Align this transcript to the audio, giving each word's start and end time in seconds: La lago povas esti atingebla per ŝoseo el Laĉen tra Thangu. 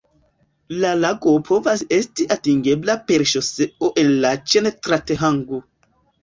La 0.83 0.93
lago 1.01 1.33
povas 1.49 1.83
esti 1.97 2.25
atingebla 2.37 2.95
per 3.11 3.25
ŝoseo 3.33 3.91
el 4.05 4.11
Laĉen 4.25 4.71
tra 4.89 5.01
Thangu. 5.13 5.63